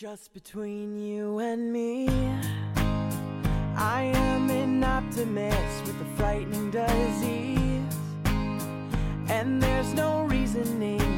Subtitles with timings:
[0.00, 2.08] Just between you and me,
[3.76, 7.94] I am an optimist with a frightening disease.
[9.28, 11.09] And there's no reasoning.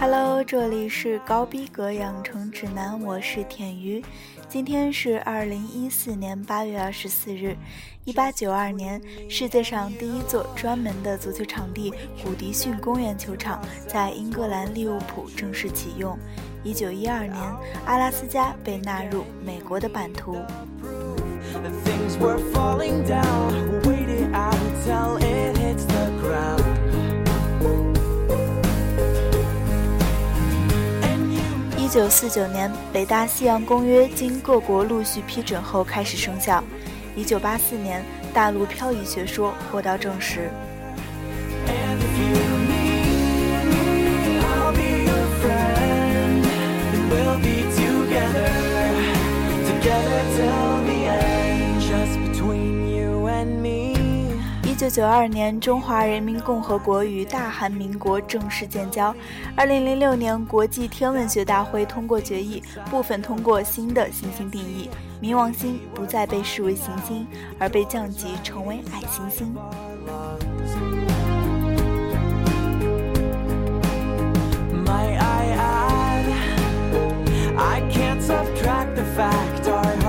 [0.00, 4.00] Hello，这里是高逼格养成指南，我是舔鱼。
[4.48, 7.56] 今天是二零一四年八月二十四日，
[8.04, 11.92] 一八九二年，世界上第一座专门的足球场地——
[12.22, 16.16] 古迪逊公园球场在英格兰利物浦正式启用。
[16.62, 17.36] 一九一二年，
[17.84, 20.36] 阿拉斯加被纳入美国的版图。
[31.88, 36.62] 一九四九年，北大西洋公约经各国陆续批准后开始生效。
[37.16, 40.50] 一九八四年，大陆漂移学说获到证实。
[41.66, 42.48] And if you
[54.78, 59.12] 九九二年，中华人民共和国与大韩民国正式建交。
[59.56, 64.88] 二零零六年，国际天文学大会通过决议，部分通过新的行星定义，
[65.20, 67.26] 冥王星不再被视为行星，
[67.58, 69.52] 而被降级成为矮行星。
[74.84, 76.24] My I add,
[77.58, 80.07] I can't subtract the fact our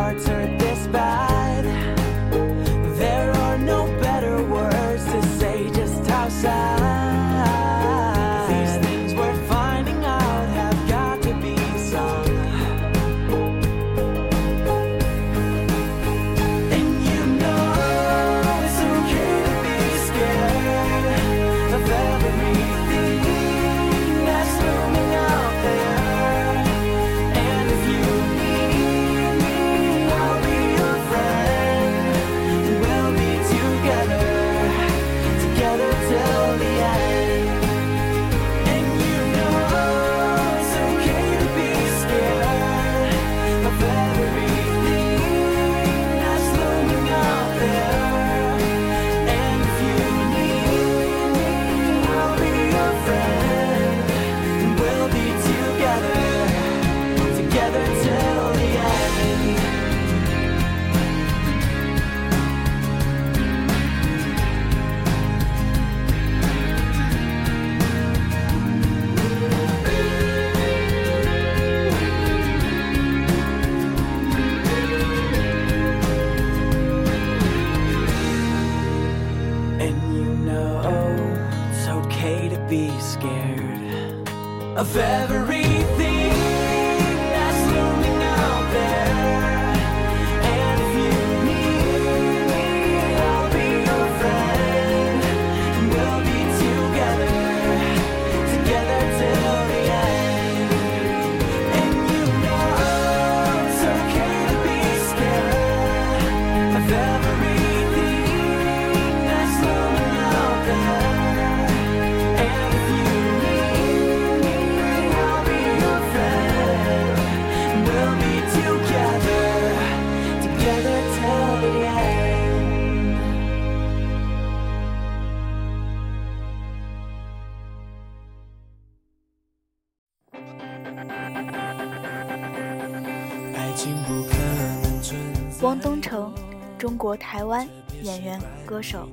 [137.49, 137.67] 湾
[138.03, 139.09] 演员、歌手。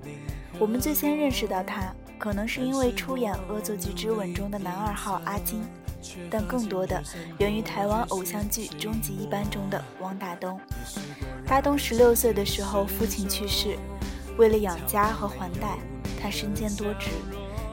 [0.59, 5.63] 我们最先认识到他，可能是因为出演《恶作剧之吻》中的男二号阿金，
[6.31, 7.03] 但更多的
[7.39, 10.61] 源于台湾偶像剧《终极一班》中的汪大东。
[11.47, 13.77] 大东十六岁的时候，父亲去世，
[14.37, 15.79] 为了养家和还贷，
[16.21, 17.11] 他身兼多职，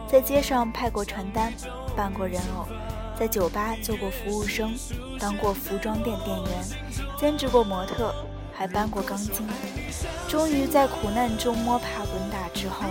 [0.08, 1.54] 在街上派过传单，
[1.96, 2.68] 扮过人偶，
[3.18, 4.74] 在酒吧做过服务生，
[5.20, 6.64] 当过服装店店员，
[7.18, 8.14] 兼职过模特，
[8.64, 9.46] 还搬过钢筋。
[10.30, 12.86] 终于在苦难中摸爬滚打之后，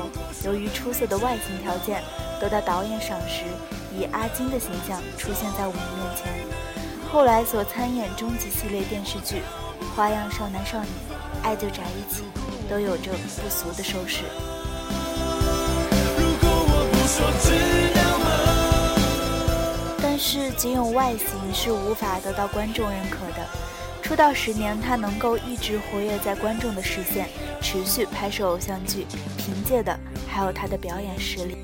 [0.45, 2.03] 由于出色的外形条件，
[2.39, 3.45] 得到导演赏识，
[3.91, 6.31] 以阿金的形象出现在我们面前。
[7.11, 9.37] 后来所参演终极系列电视剧
[9.97, 10.85] 《花样少男少女》
[11.43, 12.23] 《爱就宅一起》，
[12.71, 14.25] 都有着不俗的收视。
[20.03, 23.47] 但是仅有外形是无法得到观众认可的。
[24.02, 27.28] 出道十年，他能够一直活跃在观众的视线，
[27.62, 29.06] 持续拍摄偶像剧，
[29.38, 31.56] 凭借的还有他的表演实力。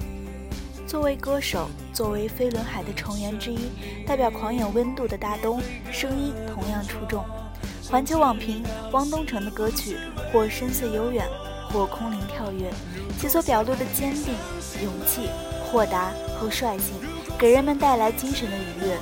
[0.87, 3.69] 作为歌手，作为飞轮海的成员之一，
[4.07, 5.61] 代表狂野温度的大东，
[5.93, 7.23] 声音同样出众。
[7.91, 8.63] 环球网评：
[8.93, 9.97] 汪东城的歌曲
[10.33, 11.27] 或深邃悠远，
[11.71, 12.71] 或空灵跳跃，
[13.21, 14.33] 其所表露的坚定、
[14.83, 15.29] 勇气、
[15.65, 16.95] 豁达和率性，
[17.39, 18.97] 给人们带来精神的愉悦。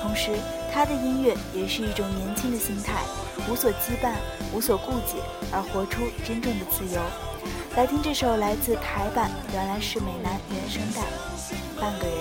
[0.00, 0.32] 同时，
[0.72, 3.02] 他的音乐也是一种年轻的心态，
[3.50, 4.14] 无所羁绊，
[4.52, 5.16] 无所顾忌，
[5.52, 7.00] 而活出真正的自由。
[7.76, 11.02] 来听这首来自台版《原来是美男》原声带，
[11.80, 12.16] 《半个人》。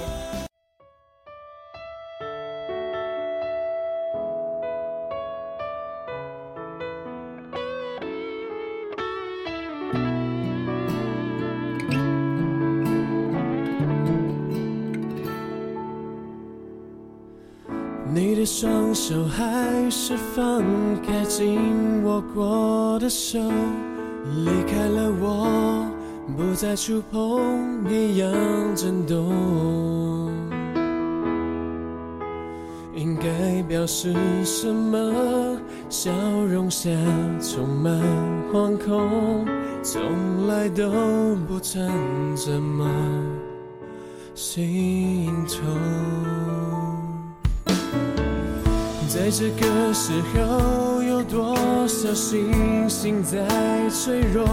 [18.99, 20.63] 手还是放
[21.03, 23.39] 开紧握过的手，
[24.43, 25.87] 离开了我，
[26.35, 28.33] 不再触碰一样
[28.75, 29.31] 震动。
[32.95, 35.59] 应该表示什么？
[35.89, 36.11] 笑
[36.51, 36.89] 容下
[37.39, 38.01] 充满
[38.51, 39.45] 惶恐，
[39.83, 40.89] 从来都
[41.47, 41.87] 不曾
[42.35, 42.89] 这么
[44.33, 46.56] 心痛。
[49.17, 53.39] 在这个时候，有多少星星在
[53.89, 54.47] 脆弱？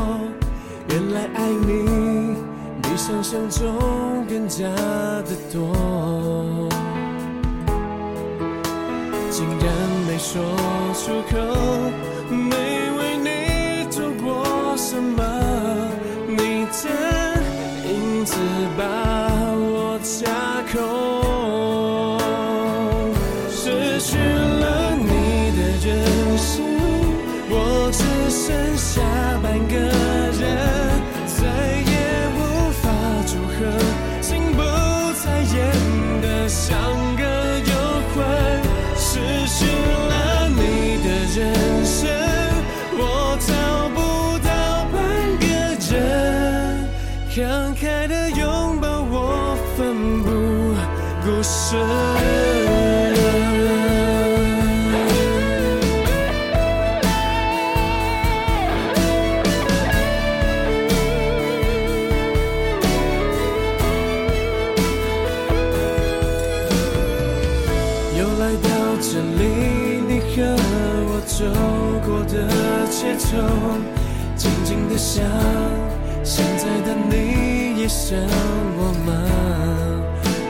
[0.88, 2.34] 原来爱你
[2.82, 5.70] 比想象中更加的多，
[9.31, 9.69] 竟然
[10.08, 10.43] 没说
[10.94, 11.37] 出口，
[12.34, 12.56] 没
[12.96, 15.22] 为你做过什么，
[16.26, 16.88] 你的
[17.87, 18.34] 影子
[18.78, 18.82] 把
[19.56, 20.25] 我架
[20.72, 21.24] 空。
[28.55, 29.03] 剩下
[29.43, 30.43] 半个人，
[31.27, 31.43] 再
[31.91, 31.93] 也
[32.37, 32.85] 无法
[33.27, 33.59] 组合，
[34.23, 34.62] 心不
[35.21, 35.56] 再演
[36.23, 36.79] 得像
[37.17, 37.23] 个
[37.59, 37.73] 幽
[38.15, 38.15] 魂。
[38.97, 39.19] 失
[39.49, 42.06] 去了你的人生，
[42.97, 43.49] 我找
[43.89, 43.99] 不
[44.39, 44.49] 到
[44.93, 44.95] 半
[45.41, 45.45] 个
[45.91, 46.89] 人，
[47.35, 47.37] 慷
[47.75, 50.29] 慨的拥抱我奋不
[51.25, 52.44] 顾身。
[74.37, 75.25] 静静的想，
[76.23, 78.19] 现在的你也想
[78.77, 79.13] 我吗？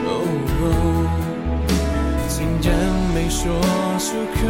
[0.07, 0.09] 哦，
[2.29, 2.73] 竟然
[3.15, 3.43] 没说
[3.99, 4.41] 出口，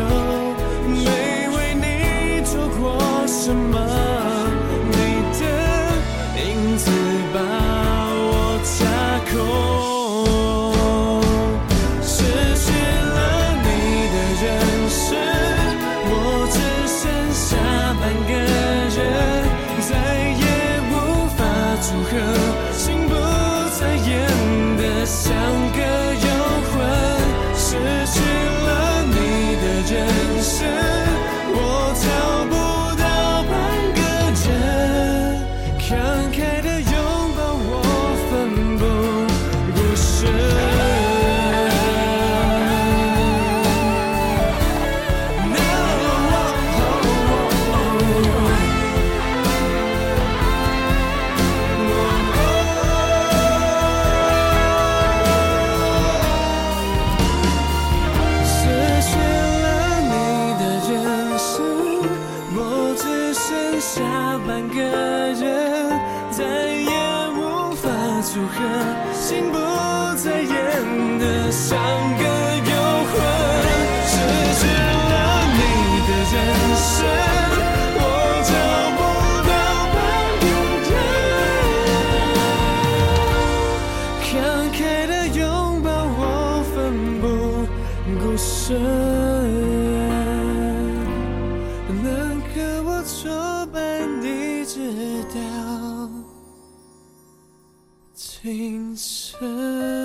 [98.44, 100.03] 清晨。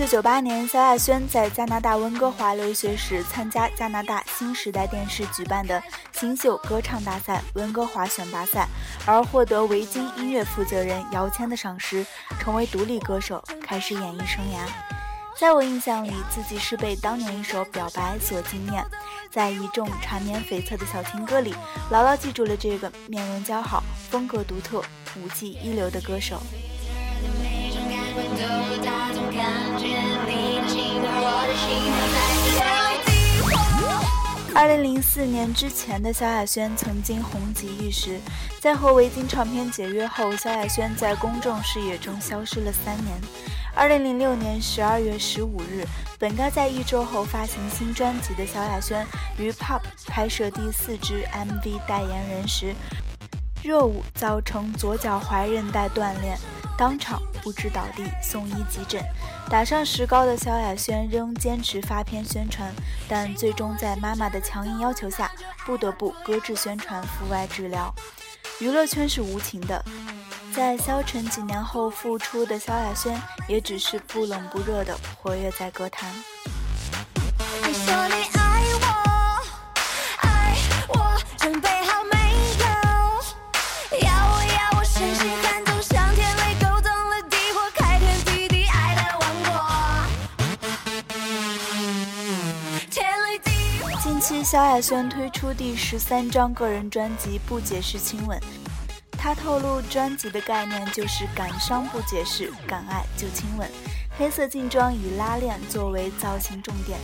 [0.00, 8.66] 九九八年，萧亚轩在加拿大温哥华留学时，参加加拿大新时代电视举办的新秀歌唱大赛温哥华选拔赛，
[9.04, 12.02] 而获得维京音乐负责人姚谦的赏识，
[12.38, 14.66] 成为独立歌手，开始演艺生涯。
[15.38, 18.82] 在我印象里，自己是被当年一首《表白》所惊艳，
[19.30, 21.54] 在一众缠绵悱恻的小情歌里，
[21.90, 24.82] 牢牢记住了这个面容姣好、风格独特、
[25.18, 26.40] 舞技一流的歌手。
[34.52, 38.20] 二零零四年之前的萧亚轩曾经红极一时，
[38.60, 43.16] 在和维京唱片解约后，萧亚轩在公众视野中消失了三年。
[43.74, 45.86] 二零零六年十二月十五日，
[46.18, 49.06] 本该在一周后发行新专辑的萧亚轩，
[49.38, 52.74] 于 Pop 拍摄第四支 MV 代言人时，
[53.62, 56.36] 热舞造成左脚踝韧带断裂，
[56.80, 59.04] 当场不治倒地，送医急诊。
[59.50, 62.72] 打上石膏的萧亚轩仍坚持发片宣传，
[63.06, 65.30] 但最终在妈妈的强硬要求下，
[65.66, 67.94] 不得不搁置宣传，赴外治疗。
[68.60, 69.84] 娱乐圈是无情的，
[70.54, 76.10] 在消沉几年后复出的萧亚轩，也只是不冷不热的活跃在歌坛。
[94.50, 98.36] 萧亚轩推出第十三张个人专辑《不解释亲吻》，
[99.12, 103.70] 她透露专辑的概念就是感伤不解释，敢爱就亲吻。
[104.18, 106.98] 黑色劲装以拉链作为造型重点，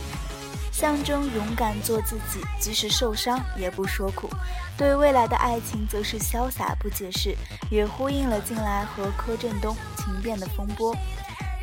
[0.73, 4.29] 象征勇敢做自己，即使受伤也不说苦。
[4.77, 7.33] 对未来的爱情则是潇洒不解释，
[7.71, 10.93] 也呼应了近来和柯震东情变的风波。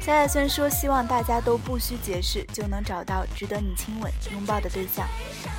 [0.04, 5.08] 萧亚轩说：“希望大家都不需解释，就能找到值得你亲吻、拥抱的对象。”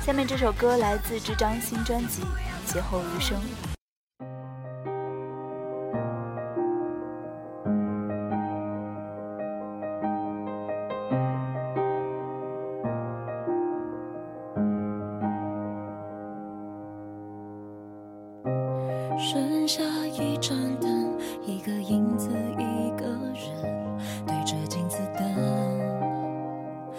[0.06, 2.22] 下面这首歌来自这张新专辑
[2.72, 3.36] 《劫后余生》。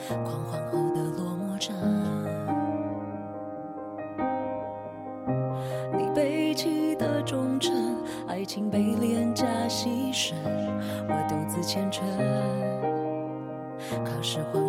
[0.09, 1.73] 狂欢后的落寞者。
[5.97, 7.73] 你背弃的忠诚，
[8.27, 10.33] 爱情被廉价牺牲，
[11.07, 12.05] 我独自虔诚，
[14.05, 14.61] 靠使唤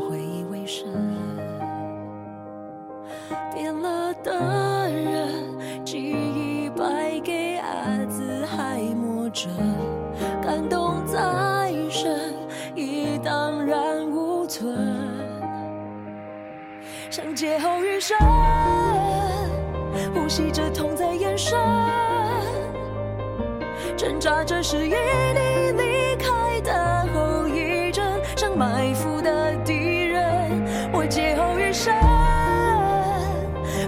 [24.44, 28.04] 这是与你离开的后遗症，
[28.36, 31.94] 像埋伏的敌人，我劫后余生。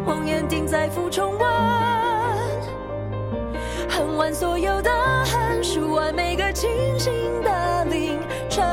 [0.04, 1.48] 谎言定在复重温，
[3.88, 4.90] 恨完所有的
[5.24, 8.64] 恨，数完每个清醒的凌晨，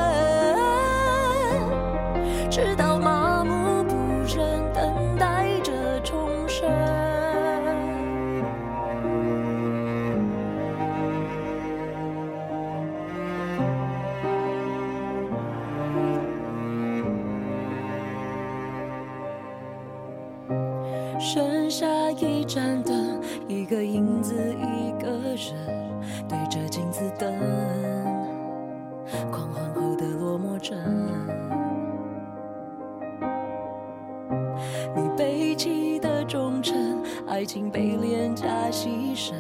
[35.18, 39.34] 背弃的忠诚，爱情被廉价牺牲，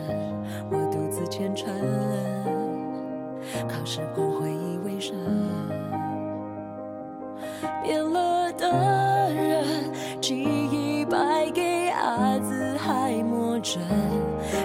[0.71, 1.69] 我独自虔诚，
[3.69, 5.15] 靠时光回忆为生。
[7.83, 9.63] 变了的人，
[10.19, 13.79] 记忆败给阿兹海默症，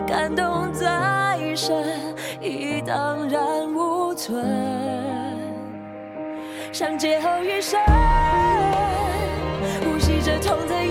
[0.07, 1.87] 感动再深
[2.41, 4.43] 已荡然无存，
[6.73, 7.79] 像劫后余生，
[9.85, 10.82] 呼吸着痛在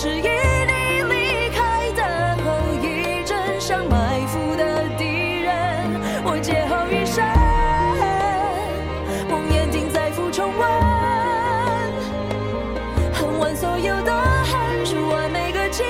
[0.00, 5.50] 是与你离开的后遗症，像埋伏的敌人，
[6.22, 7.26] 我劫后余生。
[9.28, 10.68] 梦魇定再复重温，
[13.12, 14.12] 恨完所有的
[14.44, 15.84] 恨，数完每个清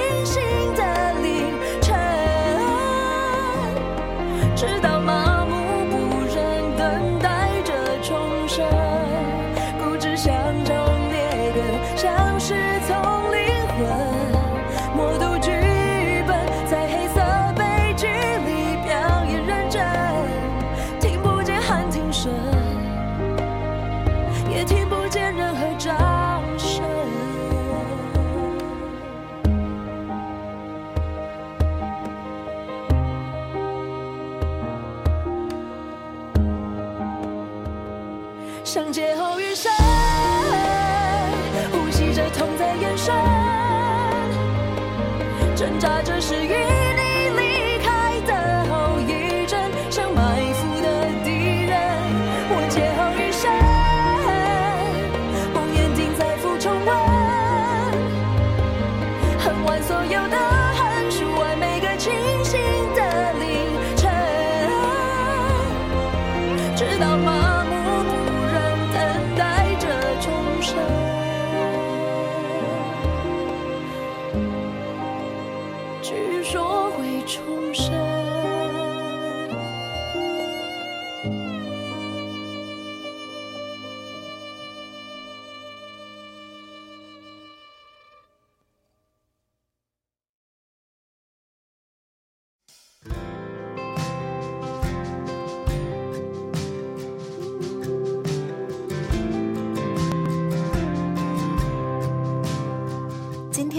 [45.58, 46.34] 挣扎着是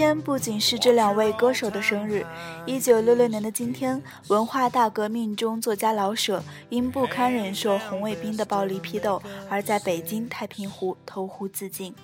[0.00, 2.24] 天不仅是这两位歌手的生日，
[2.64, 11.94] 一九六六年的今天，文化大革命中作家老舍因不堪忍受红卫兵的暴力批斗，而在北京太平湖投湖自尽。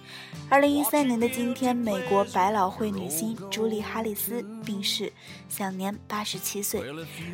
[0.50, 5.10] 二零一三年的今天，美国百老汇女星朱莉·哈里斯病逝，
[5.48, 6.82] 享年八十七岁。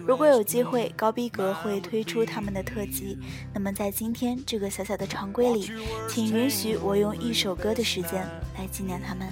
[0.07, 3.19] 如果有机会，高逼格会推出他们的特辑。
[3.52, 5.73] 那么在今天这个小小的常规里，
[6.09, 8.25] 请允许我用一首歌的时间
[8.57, 9.26] 来纪念他们。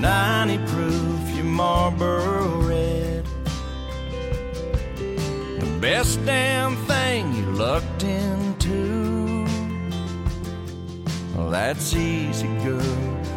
[0.00, 3.22] Your 90 proof, your Marlboro red.
[5.58, 9.44] The best damn thing you lucked into.
[11.36, 12.80] Well, that's easy, girl.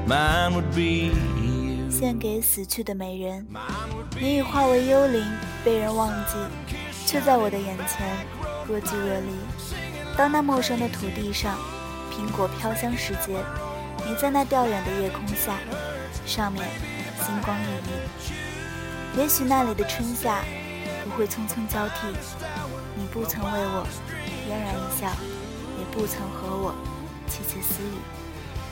[0.08, 1.92] Mine would be you.
[1.92, 3.46] 献给死去的美人，
[4.18, 5.22] 你已化为幽灵，
[5.66, 6.38] 被人忘记，
[7.06, 8.08] 却在我的眼前
[8.70, 10.16] 若即若离。
[10.18, 11.58] 当那陌生的土地上，
[12.10, 13.34] 苹果飘香时节，
[14.08, 15.60] 你在那吊远的夜空下，
[16.34, 16.68] 上面
[17.24, 19.22] 星光熠熠。
[19.22, 20.44] 也许那里的春夏
[21.04, 22.08] 不会匆匆交替，
[22.96, 23.86] 你不曾为我
[24.48, 25.08] 嫣然一笑，
[25.78, 26.74] 也不曾和我
[27.28, 27.98] 窃窃私语。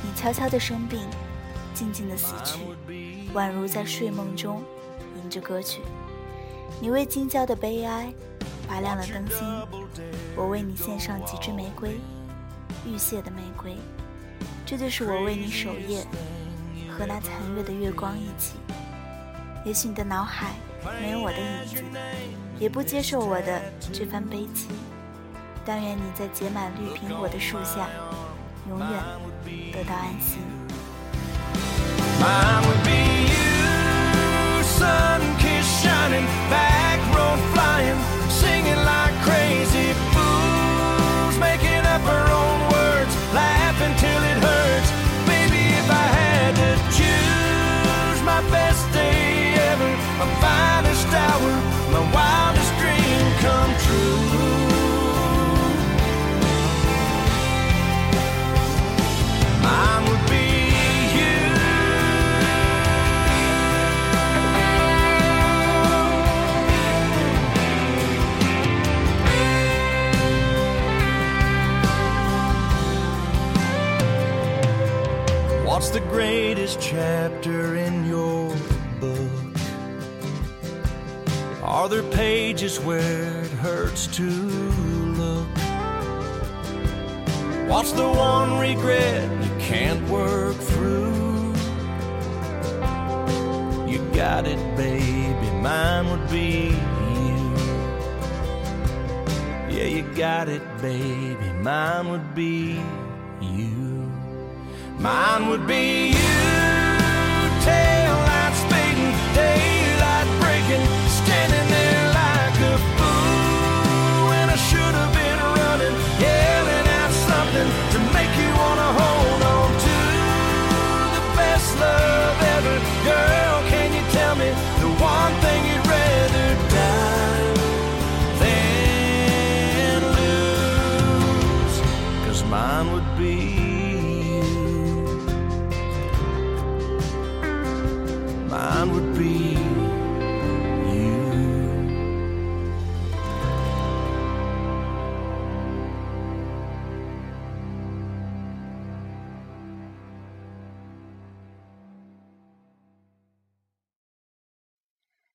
[0.02, 1.02] 你悄悄地生病，
[1.76, 2.62] 静静地死去，
[3.36, 4.64] 宛如在睡梦中
[5.24, 5.82] 吟着歌曲。
[6.80, 8.12] 你为今宵的悲哀
[8.68, 9.48] 拔亮了灯芯，
[10.36, 12.00] 我为你献上几支玫瑰，
[12.88, 13.78] 欲谢的玫瑰。
[14.66, 16.04] 这就是我为你守夜，
[17.02, 18.54] 和那残月的月光一起。
[19.66, 20.52] 也许你的脑海
[21.02, 21.84] 没有我的影子，
[22.60, 23.60] 也不接受我的
[23.92, 24.68] 这番悲戚。
[25.66, 27.90] 但愿你在结满绿苹果的树下，
[28.70, 28.88] 永远
[29.74, 30.38] 得到安息。
[43.84, 45.01] Until it hurts.
[48.50, 51.71] Best day ever, my finest hour,
[87.82, 91.56] What's the one regret you can't work through?
[93.88, 96.76] You got it, baby, mine would be
[97.18, 97.42] you.
[99.76, 102.80] Yeah, you got it, baby, mine would be
[103.42, 104.12] you.
[105.00, 107.64] Mine would be you.
[107.66, 108.01] Tail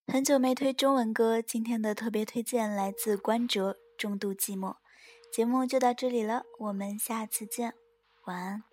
[0.09, 4.71] 很久没推中文歌，今天的特别推荐来自关喆《重度寂寞》。
[5.33, 7.73] 节目就到这里了，我们下次见，
[8.23, 8.63] 晚安。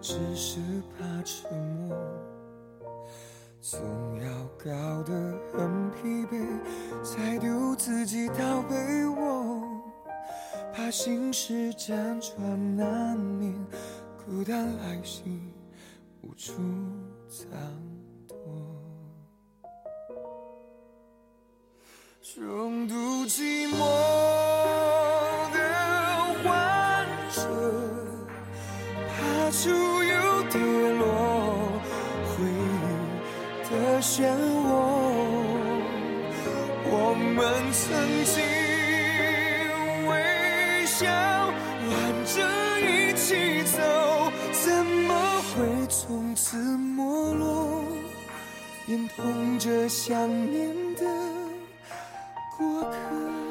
[0.00, 0.58] 只是
[0.98, 1.96] 怕沉默。
[3.60, 3.78] 总
[4.22, 5.12] 要搞得
[5.52, 9.62] 很疲惫，才丢自己到被窝。
[10.72, 13.54] 怕心事辗转难眠，
[14.24, 15.22] 孤单来袭
[16.22, 16.52] 无处
[17.28, 17.50] 藏
[18.26, 18.36] 躲。
[22.22, 22.94] 重度
[23.26, 23.84] 寂寞
[29.50, 31.02] 怕出又跌落，
[32.22, 32.54] 回忆
[33.68, 34.70] 的漩涡。
[36.84, 36.94] 我
[37.34, 37.36] 们
[37.72, 37.82] 曾
[38.24, 38.38] 经
[40.06, 41.02] 微笑，
[41.90, 41.90] 挽
[42.24, 42.38] 着
[42.78, 47.82] 一起走，怎么会从此没落？
[48.86, 51.04] 眼痛着想念的
[52.56, 53.49] 过客。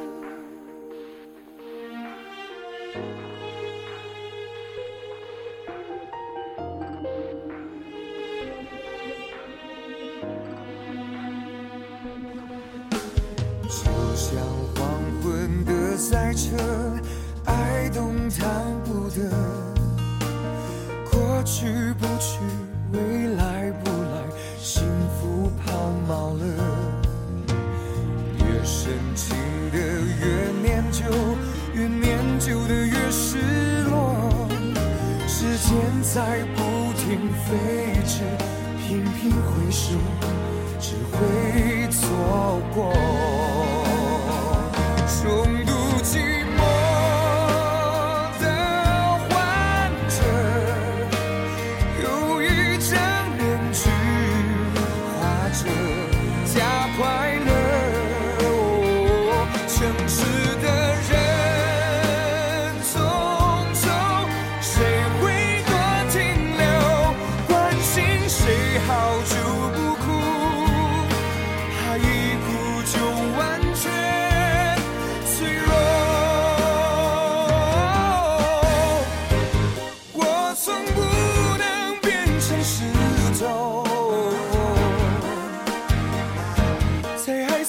[16.10, 16.58] 在这，
[17.46, 18.50] 爱动弹
[18.84, 19.30] 不得，
[21.12, 21.68] 过去
[22.00, 22.40] 不去，
[22.92, 24.24] 未来不来，
[24.60, 24.82] 幸
[25.22, 25.72] 福抛
[26.10, 26.44] 锚了。
[28.40, 29.38] 越深情
[29.72, 31.06] 的越念旧，
[31.76, 33.38] 越念旧的越失
[33.84, 34.50] 落。
[35.28, 38.24] 时间在不停飞驰，
[38.80, 39.94] 频频回首，
[40.80, 42.92] 只会错过。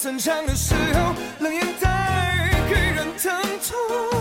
[0.03, 3.31] 散场的时候，冷眼带给人疼
[3.69, 4.20] 痛。